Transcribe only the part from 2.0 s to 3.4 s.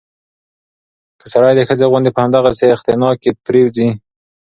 په همدغسې اختناق کې